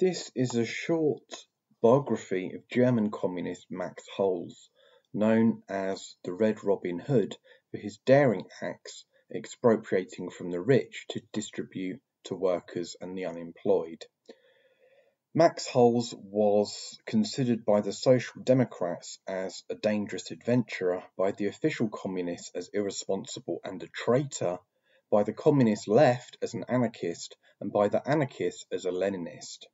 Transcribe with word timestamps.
This 0.00 0.30
is 0.36 0.54
a 0.54 0.64
short 0.64 1.48
biography 1.82 2.52
of 2.52 2.68
German 2.68 3.10
communist 3.10 3.68
Max 3.68 4.06
Hoelz, 4.16 4.68
known 5.12 5.64
as 5.68 6.14
the 6.22 6.32
Red 6.32 6.62
Robin 6.62 7.00
Hood 7.00 7.36
for 7.72 7.78
his 7.78 7.98
daring 8.06 8.46
acts 8.62 9.04
expropriating 9.34 10.30
from 10.30 10.52
the 10.52 10.60
rich 10.60 11.06
to 11.08 11.20
distribute 11.32 12.00
to 12.26 12.36
workers 12.36 12.94
and 13.00 13.18
the 13.18 13.24
unemployed. 13.24 14.06
Max 15.34 15.66
Hoelz 15.66 16.14
was 16.14 17.00
considered 17.04 17.64
by 17.64 17.80
the 17.80 17.92
Social 17.92 18.40
Democrats 18.44 19.18
as 19.26 19.64
a 19.68 19.74
dangerous 19.74 20.30
adventurer, 20.30 21.02
by 21.16 21.32
the 21.32 21.46
official 21.46 21.88
communists 21.88 22.52
as 22.54 22.68
irresponsible 22.68 23.60
and 23.64 23.82
a 23.82 23.88
traitor, 23.88 24.60
by 25.10 25.24
the 25.24 25.32
communist 25.32 25.88
left 25.88 26.38
as 26.40 26.54
an 26.54 26.64
anarchist, 26.68 27.36
and 27.60 27.72
by 27.72 27.88
the 27.88 28.08
anarchists 28.08 28.64
as 28.70 28.84
a 28.84 28.92
Leninist. 28.92 29.66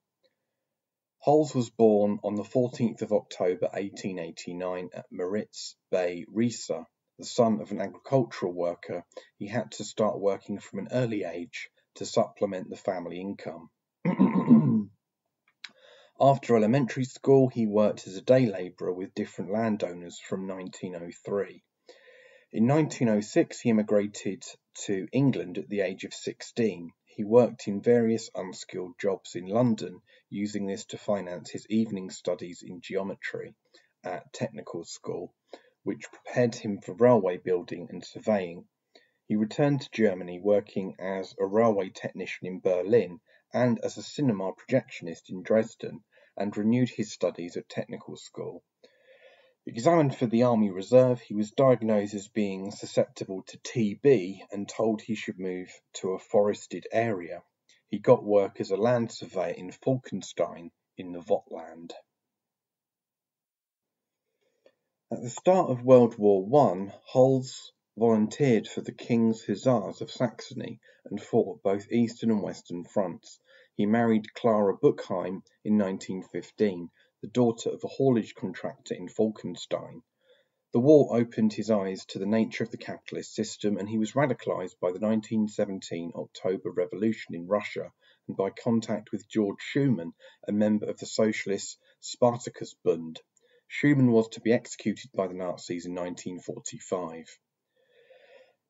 Hoelz 1.26 1.54
was 1.54 1.70
born 1.70 2.20
on 2.22 2.34
the 2.34 2.42
14th 2.42 3.00
of 3.00 3.10
October 3.10 3.68
1889 3.72 4.90
at 4.92 5.06
Moritz 5.10 5.74
bei, 5.90 6.26
Riesa. 6.30 6.84
The 7.18 7.24
son 7.24 7.62
of 7.62 7.70
an 7.70 7.80
agricultural 7.80 8.52
worker, 8.52 9.06
he 9.38 9.46
had 9.46 9.72
to 9.72 9.84
start 9.84 10.20
working 10.20 10.58
from 10.58 10.80
an 10.80 10.88
early 10.92 11.24
age 11.24 11.70
to 11.94 12.04
supplement 12.04 12.68
the 12.68 12.76
family 12.76 13.22
income. 13.22 13.70
After 16.20 16.56
elementary 16.56 17.04
school, 17.04 17.48
he 17.48 17.66
worked 17.66 18.06
as 18.06 18.18
a 18.18 18.20
day 18.20 18.44
labourer 18.44 18.92
with 18.92 19.14
different 19.14 19.50
landowners 19.50 20.20
from 20.20 20.46
1903. 20.46 21.62
In 22.52 22.66
1906, 22.66 23.60
he 23.60 23.70
emigrated 23.70 24.44
to 24.84 25.08
England 25.10 25.56
at 25.56 25.70
the 25.70 25.80
age 25.80 26.04
of 26.04 26.12
16. 26.12 26.92
He 27.16 27.22
worked 27.22 27.68
in 27.68 27.80
various 27.80 28.28
unskilled 28.34 28.98
jobs 28.98 29.36
in 29.36 29.46
London, 29.46 30.02
using 30.30 30.66
this 30.66 30.84
to 30.86 30.98
finance 30.98 31.48
his 31.48 31.64
evening 31.70 32.10
studies 32.10 32.64
in 32.64 32.80
geometry 32.80 33.54
at 34.02 34.32
technical 34.32 34.84
school, 34.84 35.32
which 35.84 36.10
prepared 36.10 36.56
him 36.56 36.80
for 36.80 36.92
railway 36.94 37.36
building 37.36 37.86
and 37.88 38.04
surveying. 38.04 38.66
He 39.26 39.36
returned 39.36 39.82
to 39.82 39.90
Germany 39.92 40.40
working 40.40 40.96
as 40.98 41.36
a 41.38 41.46
railway 41.46 41.90
technician 41.90 42.48
in 42.48 42.58
Berlin 42.58 43.20
and 43.52 43.78
as 43.84 43.96
a 43.96 44.02
cinema 44.02 44.52
projectionist 44.52 45.30
in 45.30 45.44
Dresden, 45.44 46.02
and 46.36 46.56
renewed 46.56 46.90
his 46.90 47.12
studies 47.12 47.56
at 47.56 47.68
technical 47.68 48.16
school. 48.16 48.64
Examined 49.66 50.14
for 50.14 50.26
the 50.26 50.42
Army 50.42 50.70
Reserve, 50.70 51.22
he 51.22 51.32
was 51.32 51.50
diagnosed 51.52 52.12
as 52.12 52.28
being 52.28 52.70
susceptible 52.70 53.42
to 53.44 53.58
TB 53.58 54.40
and 54.52 54.68
told 54.68 55.00
he 55.00 55.14
should 55.14 55.38
move 55.38 55.70
to 55.94 56.10
a 56.10 56.18
forested 56.18 56.86
area. 56.92 57.42
He 57.88 57.98
got 57.98 58.22
work 58.22 58.60
as 58.60 58.70
a 58.70 58.76
land 58.76 59.10
surveyor 59.10 59.54
in 59.54 59.70
Falkenstein 59.70 60.70
in 60.98 61.12
the 61.12 61.20
Vogtland. 61.20 61.92
At 65.10 65.22
the 65.22 65.30
start 65.30 65.70
of 65.70 65.82
World 65.82 66.18
War 66.18 66.42
I, 66.70 66.92
Hoelz 67.14 67.72
volunteered 67.96 68.68
for 68.68 68.82
the 68.82 68.92
King's 68.92 69.44
Hussars 69.44 70.02
of 70.02 70.10
Saxony 70.10 70.78
and 71.06 71.22
fought 71.22 71.62
both 71.62 71.90
eastern 71.90 72.30
and 72.30 72.42
western 72.42 72.84
fronts. 72.84 73.40
He 73.76 73.86
married 73.86 74.34
Clara 74.34 74.76
Buchheim 74.76 75.42
in 75.64 75.78
1915 75.78 76.90
the 77.24 77.30
daughter 77.30 77.70
of 77.70 77.82
a 77.82 77.88
haulage 77.88 78.34
contractor 78.34 78.92
in 78.92 79.08
Falkenstein. 79.08 80.02
The 80.74 80.78
war 80.78 81.16
opened 81.16 81.54
his 81.54 81.70
eyes 81.70 82.04
to 82.08 82.18
the 82.18 82.26
nature 82.26 82.62
of 82.62 82.70
the 82.70 82.76
capitalist 82.76 83.34
system, 83.34 83.78
and 83.78 83.88
he 83.88 83.96
was 83.96 84.12
radicalized 84.12 84.78
by 84.78 84.92
the 84.92 85.00
1917 85.00 86.12
October 86.14 86.70
Revolution 86.70 87.34
in 87.34 87.46
Russia 87.46 87.90
and 88.28 88.36
by 88.36 88.50
contact 88.50 89.10
with 89.10 89.26
George 89.26 89.58
Schumann, 89.58 90.12
a 90.46 90.52
member 90.52 90.84
of 90.84 90.98
the 90.98 91.06
socialist 91.06 91.78
Spartacus 92.00 92.74
Bund. 92.84 93.22
Schumann 93.68 94.12
was 94.12 94.28
to 94.28 94.42
be 94.42 94.52
executed 94.52 95.10
by 95.14 95.26
the 95.26 95.32
Nazis 95.32 95.86
in 95.86 95.94
1945. 95.94 97.38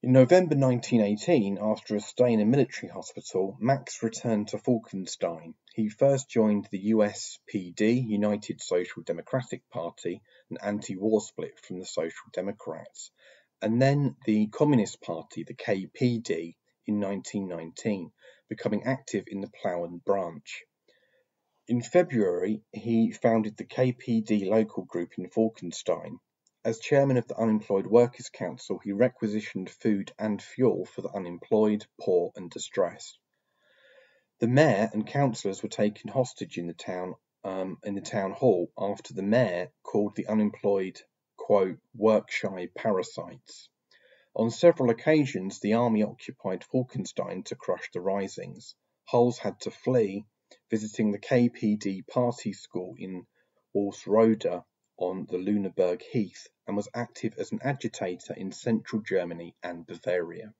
In 0.04 0.12
November 0.12 0.54
1918, 0.54 1.56
after 1.56 1.96
a 1.96 2.00
stay 2.00 2.34
in 2.34 2.40
a 2.42 2.44
military 2.44 2.92
hospital, 2.92 3.56
Max 3.58 4.02
returned 4.02 4.48
to 4.48 4.58
Falkenstein. 4.58 5.54
He 5.72 5.88
first 5.88 6.28
joined 6.28 6.68
the 6.70 6.90
USPD, 6.90 8.06
United 8.06 8.60
Social 8.60 9.02
Democratic 9.02 9.66
Party, 9.70 10.20
an 10.50 10.58
anti-war 10.62 11.22
split 11.22 11.58
from 11.58 11.78
the 11.78 11.86
Social 11.86 12.28
Democrats, 12.34 13.12
and 13.62 13.80
then 13.80 14.16
the 14.26 14.48
Communist 14.48 15.00
Party, 15.00 15.42
the 15.42 15.54
KPD, 15.54 16.54
in 16.86 17.00
1919, 17.00 18.12
becoming 18.50 18.84
active 18.84 19.24
in 19.26 19.40
the 19.40 19.48
Plauen 19.48 20.04
branch. 20.04 20.64
In 21.66 21.80
February, 21.80 22.60
he 22.72 23.10
founded 23.10 23.56
the 23.56 23.64
KPD 23.64 24.50
local 24.50 24.84
group 24.84 25.12
in 25.16 25.30
Falkenstein, 25.30 26.18
as 26.66 26.78
chairman 26.78 27.18
of 27.18 27.28
the 27.28 27.36
Unemployed 27.36 27.86
Workers' 27.86 28.30
Council, 28.30 28.78
he 28.78 28.90
requisitioned 28.90 29.68
food 29.68 30.10
and 30.18 30.42
fuel 30.42 30.86
for 30.86 31.02
the 31.02 31.10
unemployed, 31.10 31.84
poor, 32.00 32.32
and 32.36 32.50
distressed. 32.50 33.18
The 34.38 34.48
mayor 34.48 34.88
and 34.94 35.06
councillors 35.06 35.62
were 35.62 35.68
taken 35.68 36.08
hostage 36.08 36.56
in 36.56 36.66
the 36.66 36.72
town 36.72 37.16
um, 37.44 37.76
in 37.84 37.94
the 37.94 38.00
town 38.00 38.32
hall 38.32 38.72
after 38.78 39.12
the 39.12 39.22
mayor 39.22 39.70
called 39.82 40.16
the 40.16 40.26
unemployed 40.26 40.98
quote 41.36 41.78
work 41.94 42.30
shy 42.30 42.68
parasites. 42.74 43.68
On 44.34 44.50
several 44.50 44.88
occasions, 44.88 45.60
the 45.60 45.74
army 45.74 46.02
occupied 46.02 46.64
Falkenstein 46.64 47.44
to 47.44 47.56
crush 47.56 47.90
the 47.92 48.00
risings. 48.00 48.74
Hoelz 49.12 49.36
had 49.36 49.60
to 49.60 49.70
flee, 49.70 50.24
visiting 50.70 51.12
the 51.12 51.18
KPD 51.18 52.06
party 52.06 52.54
school 52.54 52.94
in 52.98 53.26
Walsrode 53.74 54.64
on 54.96 55.26
the 55.26 55.36
Lüneburg 55.36 56.00
Heath 56.00 56.48
and 56.66 56.76
was 56.76 56.88
active 56.94 57.34
as 57.38 57.52
an 57.52 57.60
agitator 57.62 58.34
in 58.34 58.52
central 58.52 59.02
Germany 59.02 59.54
and 59.62 59.86
Bavaria. 59.86 60.54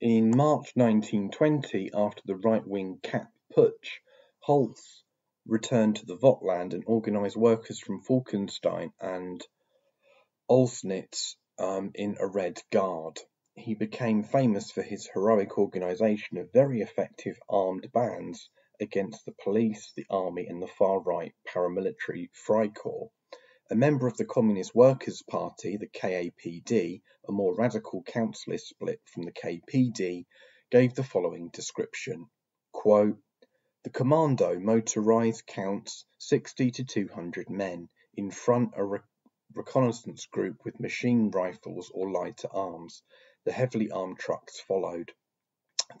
In 0.00 0.36
March 0.36 0.72
1920, 0.74 1.90
after 1.94 2.22
the 2.26 2.36
right-wing 2.36 2.98
Kapp 3.02 3.32
Putsch, 3.54 4.00
Hoelz 4.46 5.02
returned 5.46 5.96
to 5.96 6.06
the 6.06 6.16
Vogtland 6.16 6.74
and 6.74 6.84
organized 6.86 7.36
workers 7.36 7.78
from 7.80 8.02
Falkenstein 8.02 8.92
and 9.00 9.46
Oelsnitz 10.50 11.36
um, 11.58 11.90
in 11.94 12.16
a 12.18 12.26
Red 12.26 12.60
Guard. 12.70 13.18
He 13.54 13.74
became 13.74 14.24
famous 14.24 14.70
for 14.70 14.82
his 14.82 15.06
heroic 15.06 15.58
organization 15.58 16.38
of 16.38 16.52
very 16.52 16.80
effective 16.80 17.38
armed 17.48 17.90
bands 17.92 18.50
against 18.84 19.24
the 19.24 19.34
police, 19.42 19.92
the 19.96 20.06
army, 20.10 20.46
and 20.46 20.62
the 20.62 20.68
far-right 20.68 21.34
paramilitary 21.48 22.28
Freikorps. 22.46 23.10
A 23.70 23.74
member 23.74 24.06
of 24.06 24.16
the 24.18 24.26
Communist 24.26 24.74
Workers' 24.74 25.22
Party, 25.22 25.78
the 25.78 25.88
KAPD, 25.88 27.00
a 27.26 27.32
more 27.32 27.54
radical 27.56 28.04
councillist 28.04 28.66
split 28.66 29.00
from 29.06 29.22
the 29.22 29.32
KPD, 29.32 30.26
gave 30.70 30.94
the 30.94 31.02
following 31.02 31.48
description. 31.48 32.28
Quote, 32.72 33.18
the 33.84 33.90
commando 33.90 34.58
motorized 34.58 35.46
counts 35.46 36.04
60 36.18 36.70
to 36.72 36.84
200 36.84 37.48
men. 37.48 37.88
In 38.16 38.30
front, 38.30 38.72
a 38.76 38.84
re 38.84 39.00
reconnaissance 39.54 40.26
group 40.26 40.62
with 40.64 40.78
machine 40.78 41.30
rifles 41.30 41.90
or 41.94 42.10
lighter 42.10 42.48
arms. 42.52 43.02
The 43.44 43.52
heavily 43.52 43.90
armed 43.90 44.18
trucks 44.18 44.60
followed. 44.60 45.12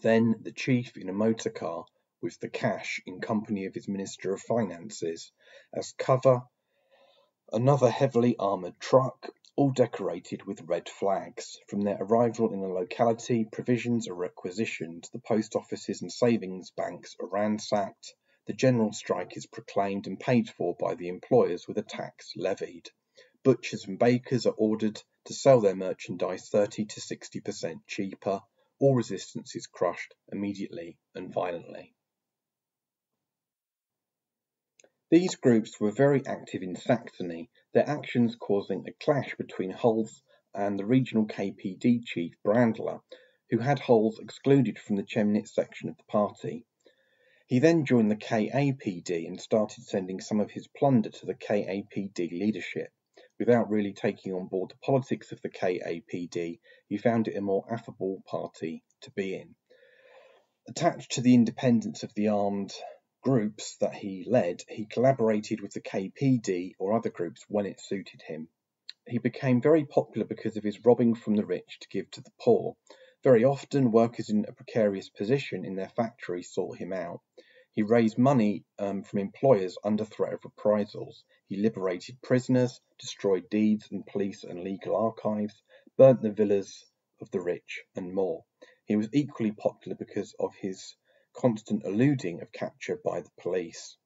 Then 0.02 0.36
the 0.42 0.52
chief 0.52 0.96
in 0.96 1.08
a 1.08 1.14
motor 1.14 1.50
car 1.50 1.86
with 2.24 2.40
the 2.40 2.48
cash 2.48 3.02
in 3.04 3.20
company 3.20 3.66
of 3.66 3.74
his 3.74 3.86
Minister 3.86 4.32
of 4.32 4.40
Finances. 4.40 5.30
As 5.74 5.92
cover, 5.92 6.40
another 7.52 7.90
heavily 7.90 8.34
armoured 8.38 8.80
truck, 8.80 9.28
all 9.56 9.70
decorated 9.70 10.42
with 10.44 10.62
red 10.62 10.88
flags. 10.88 11.58
From 11.68 11.82
their 11.82 11.98
arrival 12.00 12.54
in 12.54 12.62
the 12.62 12.66
locality, 12.68 13.44
provisions 13.44 14.08
are 14.08 14.14
requisitioned, 14.14 15.06
the 15.12 15.18
post 15.18 15.54
offices 15.54 16.00
and 16.00 16.10
savings 16.10 16.70
banks 16.70 17.14
are 17.20 17.28
ransacked, 17.28 18.14
the 18.46 18.54
general 18.54 18.94
strike 18.94 19.36
is 19.36 19.44
proclaimed 19.44 20.06
and 20.06 20.18
paid 20.18 20.48
for 20.48 20.74
by 20.74 20.94
the 20.94 21.08
employers 21.08 21.68
with 21.68 21.76
a 21.76 21.82
tax 21.82 22.32
levied. 22.36 22.88
Butchers 23.42 23.84
and 23.84 23.98
bakers 23.98 24.46
are 24.46 24.54
ordered 24.56 25.02
to 25.26 25.34
sell 25.34 25.60
their 25.60 25.76
merchandise 25.76 26.48
30 26.48 26.86
to 26.86 27.00
60% 27.02 27.80
cheaper. 27.86 28.40
All 28.80 28.94
resistance 28.94 29.54
is 29.54 29.66
crushed 29.66 30.14
immediately 30.32 30.96
and 31.14 31.30
violently. 31.30 31.94
These 35.14 35.36
groups 35.36 35.78
were 35.78 35.92
very 35.92 36.26
active 36.26 36.64
in 36.64 36.74
Saxony, 36.74 37.48
their 37.72 37.88
actions 37.88 38.34
causing 38.34 38.84
a 38.88 38.92
clash 38.94 39.32
between 39.36 39.70
Hoelz 39.70 40.20
and 40.52 40.76
the 40.76 40.84
regional 40.84 41.24
KPD 41.24 42.04
chief 42.04 42.34
Brandler, 42.44 43.00
who 43.48 43.58
had 43.58 43.78
Hoelz 43.78 44.18
excluded 44.18 44.76
from 44.76 44.96
the 44.96 45.04
Chemnitz 45.04 45.54
section 45.54 45.88
of 45.88 45.96
the 45.96 46.02
party. 46.08 46.66
He 47.46 47.60
then 47.60 47.84
joined 47.84 48.10
the 48.10 48.16
KAPD 48.16 49.28
and 49.28 49.40
started 49.40 49.84
sending 49.84 50.20
some 50.20 50.40
of 50.40 50.50
his 50.50 50.66
plunder 50.66 51.10
to 51.10 51.26
the 51.26 51.34
KAPD 51.36 52.32
leadership. 52.32 52.90
Without 53.38 53.70
really 53.70 53.92
taking 53.92 54.32
on 54.32 54.48
board 54.48 54.70
the 54.70 54.78
politics 54.78 55.30
of 55.30 55.40
the 55.42 55.48
KAPD, 55.48 56.58
he 56.88 56.96
found 56.96 57.28
it 57.28 57.36
a 57.36 57.40
more 57.40 57.64
affable 57.72 58.20
party 58.26 58.82
to 59.02 59.12
be 59.12 59.36
in. 59.36 59.54
Attached 60.66 61.12
to 61.12 61.20
the 61.20 61.34
independence 61.34 62.02
of 62.02 62.12
the 62.14 62.26
armed 62.26 62.74
groups 63.24 63.76
that 63.78 63.94
he 63.94 64.22
led, 64.28 64.62
he 64.68 64.84
collaborated 64.84 65.62
with 65.62 65.72
the 65.72 65.80
KPD 65.80 66.74
or 66.78 66.92
other 66.92 67.08
groups 67.08 67.42
when 67.48 67.64
it 67.64 67.80
suited 67.80 68.20
him. 68.20 68.48
He 69.08 69.16
became 69.16 69.62
very 69.62 69.86
popular 69.86 70.26
because 70.26 70.58
of 70.58 70.62
his 70.62 70.84
robbing 70.84 71.14
from 71.14 71.34
the 71.34 71.46
rich 71.46 71.78
to 71.80 71.88
give 71.88 72.10
to 72.12 72.20
the 72.20 72.32
poor. 72.38 72.76
Very 73.22 73.42
often, 73.42 73.92
workers 73.92 74.28
in 74.28 74.44
a 74.46 74.52
precarious 74.52 75.08
position 75.08 75.64
in 75.64 75.74
their 75.74 75.88
factory 75.88 76.42
sought 76.42 76.76
him 76.76 76.92
out. 76.92 77.22
He 77.72 77.82
raised 77.82 78.18
money 78.18 78.64
um, 78.78 79.02
from 79.02 79.20
employers 79.20 79.78
under 79.82 80.04
threat 80.04 80.34
of 80.34 80.44
reprisals. 80.44 81.24
He 81.48 81.56
liberated 81.56 82.20
prisoners, 82.22 82.78
destroyed 82.98 83.48
deeds 83.48 83.88
and 83.90 84.06
police 84.06 84.44
and 84.44 84.62
legal 84.62 84.96
archives, 84.96 85.62
burnt 85.96 86.20
the 86.20 86.30
villas 86.30 86.84
of 87.22 87.30
the 87.30 87.40
rich, 87.40 87.82
and 87.96 88.14
more. 88.14 88.44
He 88.84 88.96
was 88.96 89.08
equally 89.14 89.52
popular 89.52 89.96
because 89.96 90.34
of 90.38 90.54
his 90.56 90.94
constant 91.34 91.84
eluding 91.84 92.40
of 92.40 92.50
capture 92.52 92.96
by 93.04 93.20
the 93.20 93.30
police. 93.40 93.96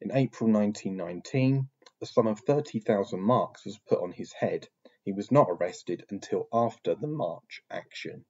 In 0.00 0.10
April 0.12 0.50
1919, 0.50 1.68
a 2.00 2.06
sum 2.06 2.26
of 2.26 2.40
30,000 2.40 3.20
marks 3.20 3.64
was 3.64 3.78
put 3.88 4.00
on 4.00 4.12
his 4.12 4.32
head. 4.32 4.68
He 5.04 5.12
was 5.12 5.30
not 5.30 5.48
arrested 5.48 6.04
until 6.10 6.48
after 6.52 6.94
the 6.94 7.06
March 7.06 7.62
action. 7.70 8.24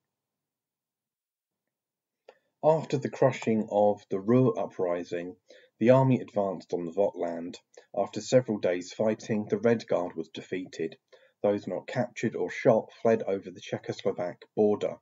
After 2.63 2.99
the 2.99 3.11
crushing 3.11 3.69
of 3.71 4.05
the 4.11 4.19
Ruhr 4.19 4.59
uprising, 4.59 5.37
the 5.79 5.91
army 5.91 6.21
advanced 6.21 6.75
on 6.75 6.85
the 6.85 6.93
Vogtland. 6.93 7.57
After 7.97 8.21
several 8.21 8.59
days' 8.59 8.93
fighting, 8.93 9.47
the 9.47 9.59
Red 9.59 9.87
Guard 9.87 10.17
was 10.17 10.29
defeated. 10.31 10.99
Those 11.41 11.69
not 11.69 11.87
captured 11.87 12.35
or 12.35 12.51
shot 12.51 12.93
fled 12.95 13.23
over 13.23 13.51
the 13.51 13.61
Czechoslovak 13.61 14.43
border. 14.57 14.99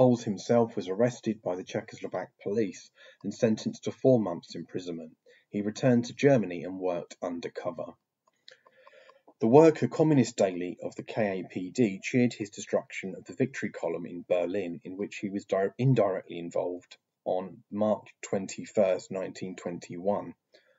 Hoelz 0.00 0.24
himself 0.24 0.76
was 0.76 0.88
arrested 0.88 1.42
by 1.42 1.56
the 1.56 1.62
Czechoslovak 1.62 2.28
police 2.42 2.90
and 3.22 3.34
sentenced 3.34 3.84
to 3.84 3.92
four 3.92 4.18
months' 4.18 4.54
imprisonment. 4.54 5.14
He 5.50 5.60
returned 5.60 6.06
to 6.06 6.14
Germany 6.14 6.64
and 6.64 6.80
worked 6.80 7.18
undercover. 7.20 7.92
The 9.40 9.46
Worker 9.46 9.88
Communist 9.88 10.38
Daily 10.38 10.78
of 10.82 10.94
the 10.94 11.02
KAPD 11.02 12.02
cheered 12.02 12.32
his 12.32 12.48
destruction 12.48 13.14
of 13.14 13.26
the 13.26 13.34
Victory 13.34 13.68
Column 13.68 14.06
in 14.06 14.24
Berlin, 14.26 14.80
in 14.84 14.96
which 14.96 15.16
he 15.16 15.28
was 15.28 15.44
indirectly 15.76 16.38
involved, 16.38 16.96
on 17.26 17.62
March 17.70 18.08
21, 18.22 18.72
1921. 18.74 20.34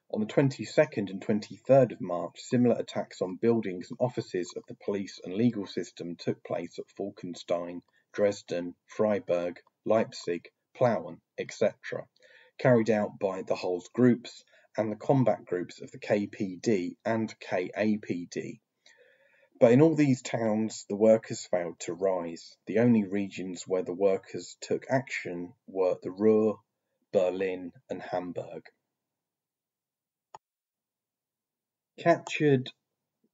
On 0.10 0.20
the 0.20 0.26
22nd 0.26 1.12
and 1.12 1.22
23rd 1.22 1.92
of 1.92 2.02
March, 2.02 2.42
similar 2.42 2.76
attacks 2.80 3.22
on 3.22 3.36
buildings 3.36 3.92
and 3.92 4.00
offices 4.02 4.52
of 4.58 4.64
the 4.68 4.78
police 4.84 5.20
and 5.24 5.36
legal 5.36 5.68
system 5.68 6.16
took 6.16 6.44
place 6.44 6.80
at 6.80 6.90
Falkenstein, 6.90 7.84
Dresden, 8.14 8.76
Freiburg, 8.88 9.60
Leipzig, 9.86 10.50
Plauen, 10.76 11.22
etc., 11.38 12.08
carried 12.58 12.90
out 12.90 13.18
by 13.20 13.42
the 13.42 13.56
Hoelz 13.56 13.92
groups 13.94 14.44
and 14.78 14.92
the 14.92 14.96
combat 14.96 15.46
groups 15.46 15.82
of 15.82 15.92
the 15.92 16.00
KPD 16.00 16.96
and 17.06 17.34
KAPD. 17.40 18.60
But 19.60 19.74
in 19.74 19.82
all 19.82 19.96
these 19.96 20.22
towns 20.22 20.86
the 20.90 20.96
workers 20.96 21.46
failed 21.46 21.80
to 21.82 21.94
rise. 21.94 22.58
The 22.66 22.80
only 22.80 23.04
regions 23.04 23.68
where 23.68 23.84
the 23.84 23.94
workers 23.94 24.58
took 24.60 24.86
action 24.90 25.54
were 25.68 25.98
the 26.02 26.12
Ruhr, 26.12 26.60
Berlin 27.12 27.72
and 27.90 28.02
Hamburg. 28.02 28.64
Captured 32.00 32.72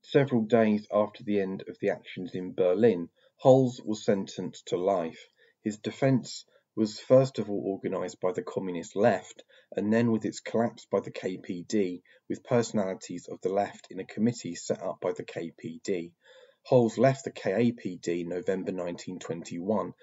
several 0.01 0.41
days 0.41 0.85
after 0.91 1.23
the 1.23 1.39
end 1.39 1.63
of 1.67 1.77
the 1.79 1.91
actions 1.91 2.35
in 2.35 2.53
Berlin, 2.53 3.09
Hoelz 3.43 3.79
was 3.85 4.03
sentenced 4.03 4.65
to 4.69 4.77
life. 4.77 5.29
His 5.63 5.77
defence 5.77 6.43
was 6.75 6.99
first 6.99 7.37
of 7.37 7.51
all 7.51 7.63
organised 7.67 8.19
by 8.19 8.31
the 8.31 8.41
Communist 8.41 8.95
Left 8.95 9.43
and 9.75 9.93
then 9.93 10.11
with 10.11 10.25
its 10.25 10.39
collapse 10.39 10.85
by 10.85 11.01
the 11.01 11.11
KPD, 11.11 12.01
with 12.27 12.43
personalities 12.43 13.27
of 13.27 13.39
the 13.41 13.49
left 13.49 13.91
in 13.91 13.99
a 13.99 14.05
committee 14.05 14.55
set 14.55 14.81
up 14.81 14.99
by 15.01 15.11
the 15.11 15.23
KPD. 15.23 16.13
Hoelz 16.67 16.97
left 16.97 17.25
the 17.25 17.31
KAPD 17.31 18.25
November 18.25 18.71
1921 18.71 19.93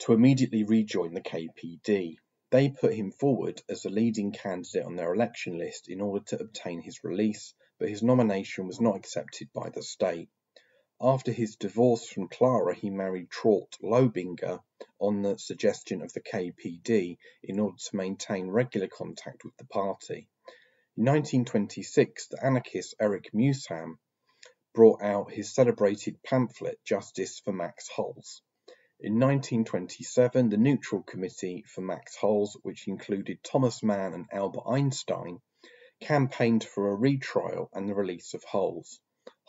to 0.00 0.12
immediately 0.12 0.64
rejoin 0.64 1.14
the 1.14 1.22
KPD. 1.22 2.16
They 2.50 2.68
put 2.68 2.92
him 2.92 3.12
forward 3.12 3.62
as 3.70 3.80
the 3.80 3.88
leading 3.88 4.30
candidate 4.30 4.84
on 4.84 4.96
their 4.96 5.14
election 5.14 5.56
list 5.56 5.88
in 5.88 6.02
order 6.02 6.22
to 6.26 6.40
obtain 6.40 6.82
his 6.82 7.02
release, 7.02 7.54
but 7.78 7.88
his 7.88 8.02
nomination 8.02 8.66
was 8.66 8.78
not 8.78 8.96
accepted 8.96 9.48
by 9.54 9.70
the 9.70 9.82
state. 9.82 10.28
After 11.04 11.32
his 11.32 11.56
divorce 11.56 12.06
from 12.06 12.28
Clara 12.28 12.76
he 12.76 12.88
married 12.88 13.28
Traut 13.28 13.76
Lobinger 13.82 14.60
on 15.00 15.22
the 15.22 15.36
suggestion 15.36 16.00
of 16.00 16.12
the 16.12 16.20
KPD 16.20 17.18
in 17.42 17.58
order 17.58 17.76
to 17.76 17.96
maintain 17.96 18.48
regular 18.48 18.86
contact 18.86 19.42
with 19.42 19.56
the 19.56 19.64
party. 19.64 20.28
In 20.96 21.04
1926 21.06 22.28
the 22.28 22.46
anarchist 22.46 22.94
Erich 23.00 23.32
Mühsam 23.34 23.98
brought 24.74 25.02
out 25.02 25.32
his 25.32 25.52
celebrated 25.52 26.22
pamphlet 26.22 26.78
Justice 26.84 27.40
for 27.40 27.52
Max 27.52 27.88
Hoelz. 27.88 28.40
In 29.00 29.14
1927 29.14 30.50
the 30.50 30.56
Neutral 30.56 31.02
Committee 31.02 31.64
for 31.66 31.80
Max 31.80 32.16
Hoelz, 32.16 32.54
which 32.62 32.86
included 32.86 33.42
Thomas 33.42 33.82
Mann 33.82 34.14
and 34.14 34.28
Albert 34.30 34.68
Einstein, 34.68 35.40
campaigned 35.98 36.62
for 36.62 36.90
a 36.90 36.94
retrial 36.94 37.70
and 37.72 37.88
the 37.88 37.94
release 37.96 38.34
of 38.34 38.44
Hoelz. 38.44 39.00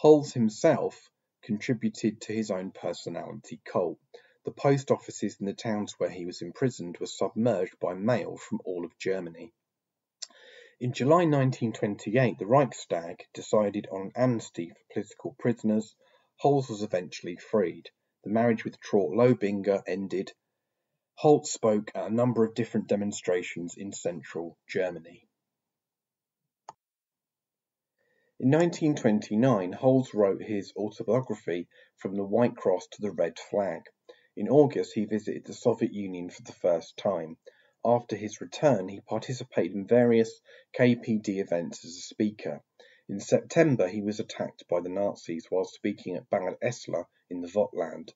Hoelz 0.02 0.34
himself 0.34 1.12
contributed 1.44 2.22
to 2.22 2.34
his 2.34 2.50
own 2.50 2.72
personality 2.72 3.62
cult. 3.66 4.00
The 4.46 4.52
post 4.52 4.92
offices 4.92 5.38
in 5.40 5.46
the 5.46 5.54
towns 5.54 5.94
where 6.00 6.10
he 6.10 6.26
was 6.26 6.42
imprisoned 6.42 6.98
were 6.98 7.06
submerged 7.06 7.80
by 7.80 7.94
mail 7.94 8.38
from 8.38 8.62
all 8.66 8.84
of 8.86 8.98
Germany. 8.98 9.54
In 10.80 10.92
July 10.92 11.26
1928, 11.26 12.40
the 12.40 12.46
Reichstag 12.46 13.26
decided 13.34 13.88
on 13.92 14.02
an 14.02 14.12
amnesty 14.16 14.70
for 14.70 14.94
political 14.94 15.36
prisoners. 15.40 15.96
Hoelz 16.42 16.70
was 16.70 16.82
eventually 16.82 17.38
freed. 17.38 17.90
The 18.24 18.32
marriage 18.32 18.66
with 18.66 18.80
Traut 18.82 19.16
Lobinger 19.16 19.84
ended. 19.88 20.34
Hoelz 21.22 21.48
spoke 21.52 21.92
at 21.96 22.08
a 22.08 22.14
number 22.14 22.44
of 22.44 22.56
different 22.56 22.88
demonstrations 22.88 23.78
in 23.78 23.94
central 23.94 24.58
Germany. 24.68 25.28
In 28.44 28.52
1929 28.52 29.72
Hoelz 29.72 30.14
wrote 30.14 30.44
his 30.44 30.74
autobiography 30.76 31.70
From 31.96 32.18
the 32.18 32.26
White 32.26 32.58
Cross 32.58 32.88
to 32.88 33.02
the 33.02 33.14
Red 33.14 33.40
Flag. 33.40 33.84
In 34.36 34.50
August 34.50 34.92
he 34.96 35.06
visited 35.06 35.46
the 35.46 35.54
Soviet 35.54 35.94
Union 35.94 36.30
for 36.30 36.44
the 36.44 36.52
first 36.52 36.98
time. 36.98 37.38
After 37.86 38.18
his 38.18 38.42
return 38.42 38.90
he 38.90 39.00
participated 39.00 39.72
in 39.72 39.88
various 39.88 40.42
KPD 40.78 41.38
events 41.38 41.86
as 41.86 41.92
a 41.92 42.02
speaker. 42.02 42.62
In 43.08 43.22
September 43.22 43.88
he 43.88 44.02
was 44.02 44.20
attacked 44.20 44.68
by 44.68 44.82
the 44.82 44.90
Nazis 44.90 45.46
while 45.50 45.64
speaking 45.64 46.18
at 46.18 46.30
Bad 46.30 46.58
Elster 46.62 47.08
in 47.30 47.40
the 47.40 47.48
Vogtland. 47.48 48.14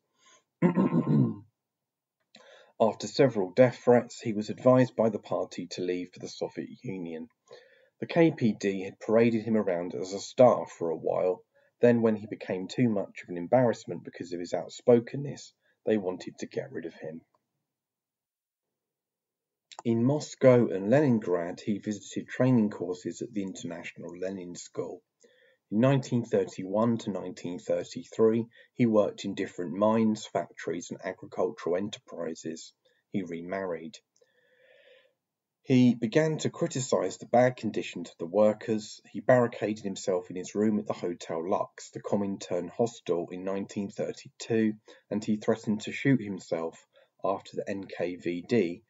After 2.81 3.07
several 3.07 3.51
death 3.51 3.77
threats, 3.77 4.19
he 4.19 4.33
was 4.33 4.49
advised 4.49 4.93
by 4.93 5.07
the 5.07 5.19
party 5.19 5.67
to 5.67 5.81
leave 5.81 6.11
for 6.11 6.19
the 6.19 6.27
Soviet 6.27 6.83
Union. 6.83 7.29
The 7.99 8.05
KPD 8.05 8.85
had 8.85 8.99
paraded 8.99 9.43
him 9.43 9.57
around 9.57 9.95
as 9.95 10.13
a 10.13 10.19
star 10.19 10.67
for 10.67 10.91
a 10.91 10.95
while, 10.95 11.43
then 11.79 12.03
when 12.03 12.15
he 12.15 12.27
became 12.27 12.67
too 12.67 12.89
much 12.89 13.23
of 13.23 13.29
an 13.29 13.37
embarrassment 13.37 14.03
because 14.03 14.33
of 14.33 14.39
his 14.39 14.53
outspokenness, 14.53 15.53
they 15.83 15.97
wanted 15.97 16.37
to 16.37 16.45
get 16.45 16.71
rid 16.71 16.85
of 16.85 16.93
him. 16.93 17.21
In 19.83 20.03
Moscow 20.03 20.67
and 20.67 20.89
Leningrad 20.89 21.61
he 21.61 21.79
visited 21.79 22.27
training 22.27 22.69
courses 22.69 23.21
at 23.21 23.33
the 23.33 23.41
International 23.41 24.15
Lenin 24.15 24.55
School. 24.55 25.01
In 25.71 25.81
1931 25.81 26.97
to 26.99 27.11
1933 27.11 28.47
he 28.75 28.85
worked 28.85 29.25
in 29.25 29.33
different 29.33 29.73
mines, 29.73 30.25
factories 30.27 30.91
and 30.91 30.99
agricultural 31.03 31.77
enterprises. 31.77 32.73
He 33.11 33.23
remarried. 33.23 33.97
He 35.67 35.95
began 35.95 36.37
to 36.37 36.49
criticize 36.49 37.17
the 37.17 37.25
bad 37.25 37.57
conditions 37.57 38.09
of 38.09 38.17
the 38.19 38.25
workers. 38.25 39.01
He 39.11 39.19
barricaded 39.19 39.83
himself 39.83 40.29
in 40.29 40.37
his 40.37 40.55
room 40.55 40.79
at 40.79 40.87
the 40.87 40.93
Hotel 40.93 41.45
Lux, 41.45 41.89
the 41.89 42.01
Comintern 42.01 42.69
hostel, 42.69 43.27
in 43.31 43.43
1932, 43.43 44.75
and 45.11 45.25
he 45.25 45.35
threatened 45.35 45.81
to 45.81 45.91
shoot 45.91 46.21
himself 46.21 46.87
after 47.21 47.57
the 47.57 47.65
NKVD, 47.65 48.83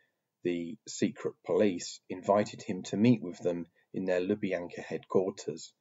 the 0.44 0.78
secret 0.88 1.34
police, 1.44 2.00
invited 2.10 2.62
him 2.62 2.84
to 2.84 2.96
meet 2.96 3.24
with 3.24 3.40
them 3.40 3.66
in 3.96 4.06
their 4.06 4.22
Lubyanka 4.22 4.84
headquarters. 4.84 5.74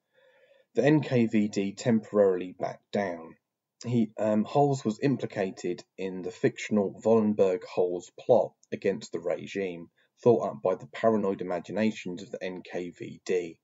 The 0.76 0.80
NKVD 0.80 1.76
temporarily 1.76 2.52
backed 2.52 2.90
down. 2.92 3.36
He, 3.84 4.12
um, 4.16 4.46
Hoelz 4.46 4.82
was 4.82 4.98
implicated 5.00 5.84
in 5.98 6.22
the 6.22 6.30
fictional 6.30 6.98
Wallenberg-Hoelz 7.04 8.12
plot 8.18 8.54
against 8.72 9.12
the 9.12 9.20
regime 9.20 9.90
thought 10.22 10.48
up 10.48 10.62
by 10.62 10.74
the 10.74 10.88
paranoid 10.88 11.40
imaginations 11.40 12.22
of 12.22 12.30
the 12.30 12.38
NKVD. 12.38 13.56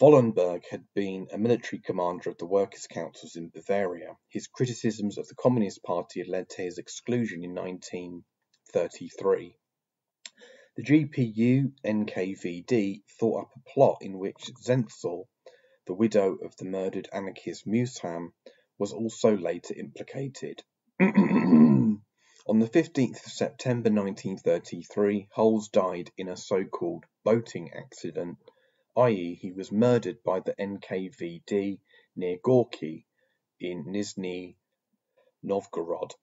Wollenberg 0.00 0.64
had 0.70 0.84
been 0.94 1.26
a 1.32 1.38
military 1.38 1.82
commander 1.82 2.30
of 2.30 2.38
the 2.38 2.46
workers' 2.46 2.86
councils 2.86 3.34
in 3.34 3.48
Bavaria. 3.48 4.16
His 4.28 4.46
criticisms 4.46 5.18
of 5.18 5.26
the 5.26 5.34
Communist 5.34 5.82
Party 5.82 6.20
had 6.20 6.28
led 6.28 6.48
to 6.50 6.62
his 6.62 6.78
exclusion 6.78 7.42
in 7.42 7.52
1933. 7.54 9.56
The 10.76 10.82
GPU 10.84 11.72
NKVD 11.84 13.02
thought 13.18 13.42
up 13.42 13.50
a 13.56 13.70
plot 13.70 13.98
in 14.00 14.18
which 14.18 14.52
Zenzl, 14.62 15.26
the 15.88 15.94
widow 15.94 16.36
of 16.36 16.54
the 16.56 16.66
murdered 16.66 17.08
anarchist 17.12 17.66
Mühsam, 17.66 18.28
was 18.78 18.92
also 18.92 19.36
later 19.36 19.74
implicated. 19.74 20.62
On 22.50 22.60
the 22.60 22.66
15th 22.66 23.26
of 23.26 23.32
September 23.32 23.90
1933, 23.90 25.28
Hoelz 25.36 25.70
died 25.70 26.10
in 26.16 26.30
a 26.30 26.36
so-called 26.38 27.04
boating 27.22 27.70
accident, 27.74 28.38
i.e. 28.96 29.34
he 29.34 29.52
was 29.52 29.70
murdered 29.70 30.22
by 30.22 30.40
the 30.40 30.54
NKVD 30.54 31.78
near 32.16 32.38
Gorky 32.42 33.06
in 33.60 33.84
Nizhny 33.84 34.56
Novgorod. 35.42 36.14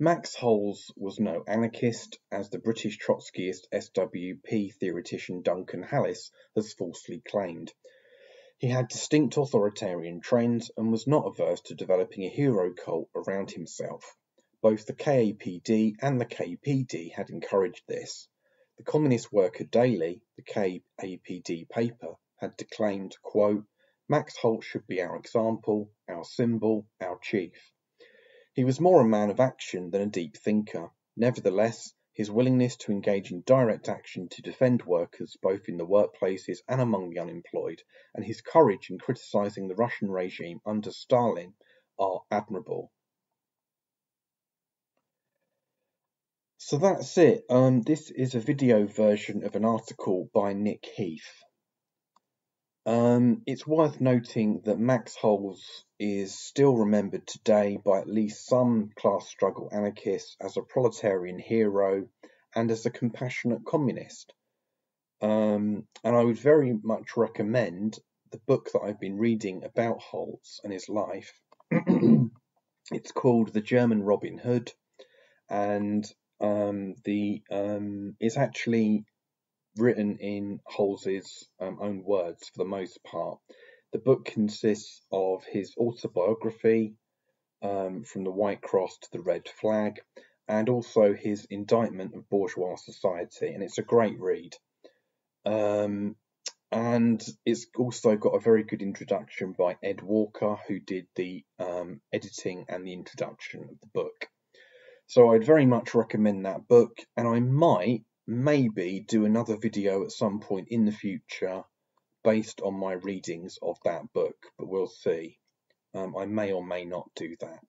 Max 0.00 0.34
Hoelz 0.34 0.90
was 0.96 1.20
no 1.20 1.44
anarchist, 1.46 2.18
as 2.32 2.50
the 2.50 2.58
British 2.58 2.98
Trotskyist 2.98 3.68
SWP 3.72 4.74
theoretician 4.74 5.42
Duncan 5.42 5.84
Hallas 5.84 6.32
has 6.56 6.72
falsely 6.72 7.20
claimed. 7.20 7.72
He 8.64 8.70
had 8.70 8.88
distinct 8.88 9.36
authoritarian 9.36 10.22
trends 10.22 10.70
and 10.78 10.90
was 10.90 11.06
not 11.06 11.26
averse 11.26 11.60
to 11.66 11.74
developing 11.74 12.24
a 12.24 12.30
hero 12.30 12.72
cult 12.72 13.10
around 13.14 13.50
himself. 13.50 14.16
Both 14.62 14.86
the 14.86 14.94
KAPD 14.94 15.96
and 16.00 16.18
the 16.18 16.24
KPD 16.24 17.12
had 17.12 17.28
encouraged 17.28 17.82
this. 17.86 18.26
The 18.78 18.84
Communist 18.84 19.30
Worker 19.30 19.64
Daily, 19.64 20.22
the 20.36 20.42
KAPD 20.44 21.68
paper, 21.68 22.14
had 22.36 22.56
declaimed, 22.56 23.14
quote, 23.20 23.66
Max 24.08 24.34
Hoelz 24.38 24.64
should 24.64 24.86
be 24.86 25.02
our 25.02 25.16
example, 25.16 25.90
our 26.08 26.24
symbol, 26.24 26.86
our 27.02 27.18
chief. 27.18 27.70
He 28.54 28.64
was 28.64 28.80
more 28.80 29.02
a 29.02 29.06
man 29.06 29.28
of 29.28 29.40
action 29.40 29.90
than 29.90 30.00
a 30.00 30.06
deep 30.06 30.38
thinker. 30.38 30.90
Nevertheless, 31.18 31.92
his 32.14 32.30
willingness 32.30 32.76
to 32.76 32.92
engage 32.92 33.30
in 33.32 33.42
direct 33.44 33.88
action 33.88 34.28
to 34.28 34.40
defend 34.40 34.82
workers 34.84 35.36
both 35.42 35.68
in 35.68 35.76
the 35.76 35.86
workplaces 35.86 36.58
and 36.68 36.80
among 36.80 37.10
the 37.10 37.18
unemployed, 37.18 37.82
and 38.14 38.24
his 38.24 38.40
courage 38.40 38.88
in 38.88 38.98
criticizing 38.98 39.68
the 39.68 39.74
Russian 39.74 40.10
regime 40.10 40.60
under 40.64 40.90
Stalin 40.90 41.52
are 41.98 42.22
admirable. 42.30 42.92
So 46.58 46.78
that's 46.78 47.18
it. 47.18 47.44
Um, 47.50 47.82
this 47.82 48.10
is 48.10 48.34
a 48.34 48.40
video 48.40 48.86
version 48.86 49.44
of 49.44 49.54
an 49.54 49.64
article 49.64 50.30
by 50.32 50.54
Nick 50.54 50.86
Heath. 50.96 51.42
Um, 52.86 53.42
it's 53.46 53.66
worth 53.66 54.00
noting 54.00 54.60
that 54.64 54.78
Max 54.78 55.16
Hoelz 55.16 55.62
is 55.98 56.38
still 56.38 56.76
remembered 56.76 57.26
today 57.26 57.78
by 57.82 58.00
at 58.00 58.08
least 58.08 58.46
some 58.46 58.90
class 58.94 59.26
struggle 59.26 59.70
anarchists 59.72 60.36
as 60.40 60.56
a 60.56 60.62
proletarian 60.62 61.38
hero 61.38 62.06
and 62.54 62.70
as 62.70 62.84
a 62.84 62.90
compassionate 62.90 63.64
communist. 63.64 64.34
Um, 65.22 65.86
and 66.02 66.14
I 66.14 66.22
would 66.22 66.38
very 66.38 66.74
much 66.82 67.16
recommend 67.16 67.98
the 68.32 68.40
book 68.46 68.70
that 68.72 68.80
I've 68.80 69.00
been 69.00 69.16
reading 69.16 69.64
about 69.64 70.02
Hoelz 70.02 70.60
and 70.62 70.72
his 70.72 70.88
life. 70.90 71.32
it's 72.90 73.12
called 73.12 73.54
The 73.54 73.62
German 73.62 74.02
Robin 74.02 74.36
Hood, 74.36 74.70
and 75.48 76.04
um, 76.40 76.96
the 77.04 77.42
um, 77.50 78.16
it's 78.20 78.36
actually 78.36 79.06
written 79.76 80.18
in 80.18 80.60
Hoelz's 80.66 81.48
um, 81.60 81.78
own 81.80 82.04
words 82.04 82.48
for 82.48 82.58
the 82.58 82.68
most 82.68 83.02
part. 83.04 83.38
The 83.92 83.98
book 83.98 84.24
consists 84.24 85.02
of 85.12 85.44
his 85.44 85.74
autobiography, 85.76 86.94
um, 87.62 88.02
From 88.02 88.24
the 88.24 88.30
White 88.30 88.60
Cross 88.60 88.98
to 89.02 89.08
the 89.12 89.20
Red 89.22 89.48
Flag, 89.48 90.00
and 90.48 90.68
also 90.68 91.14
his 91.14 91.46
indictment 91.46 92.14
of 92.14 92.28
bourgeois 92.28 92.76
society, 92.76 93.48
and 93.48 93.62
it's 93.62 93.78
a 93.78 93.82
great 93.82 94.20
read. 94.20 94.54
Um, 95.46 96.16
and 96.70 97.24
it's 97.46 97.66
also 97.76 98.16
got 98.16 98.34
a 98.34 98.40
very 98.40 98.64
good 98.64 98.82
introduction 98.82 99.54
by 99.56 99.76
Ed 99.82 100.02
Walker, 100.02 100.56
who 100.66 100.80
did 100.80 101.06
the 101.14 101.44
um, 101.60 102.00
editing 102.12 102.66
and 102.68 102.84
the 102.84 102.92
introduction 102.92 103.62
of 103.62 103.80
the 103.80 103.86
book. 103.94 104.28
So 105.06 105.32
I'd 105.32 105.46
very 105.46 105.66
much 105.66 105.94
recommend 105.94 106.46
that 106.46 106.66
book, 106.66 106.98
and 107.16 107.28
I 107.28 107.38
might 107.38 108.02
maybe 108.26 109.04
do 109.06 109.24
another 109.24 109.56
video 109.56 110.04
at 110.04 110.12
some 110.12 110.40
point 110.40 110.68
in 110.70 110.84
the 110.84 110.92
future 110.92 111.62
based 112.22 112.60
on 112.62 112.74
my 112.74 112.92
readings 112.92 113.58
of 113.62 113.76
that 113.84 114.12
book, 114.12 114.36
but 114.58 114.68
we'll 114.68 114.86
see. 114.86 115.38
Um, 115.94 116.16
I 116.16 116.24
may 116.26 116.52
or 116.52 116.64
may 116.64 116.84
not 116.84 117.08
do 117.14 117.36
that. 117.40 117.60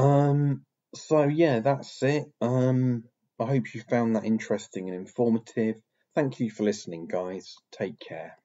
Um, 0.00 0.64
so 0.94 1.24
yeah, 1.24 1.60
that's 1.60 2.02
it. 2.02 2.26
Um, 2.40 3.04
I 3.38 3.46
hope 3.46 3.74
you 3.74 3.82
found 3.82 4.16
that 4.16 4.24
interesting 4.24 4.88
and 4.88 4.96
informative. 4.96 5.76
Thank 6.14 6.40
you 6.40 6.50
for 6.50 6.62
listening, 6.62 7.06
guys. 7.06 7.56
Take 7.72 7.98
care. 7.98 8.36